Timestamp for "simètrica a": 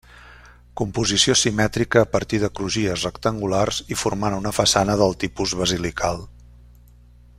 1.41-2.07